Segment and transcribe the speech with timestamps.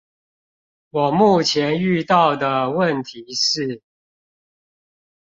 [0.89, 3.83] 我目前遇到的問題是